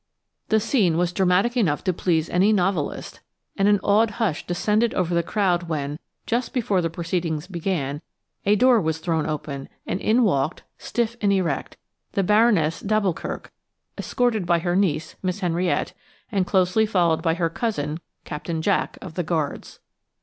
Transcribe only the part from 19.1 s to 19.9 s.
the Guards.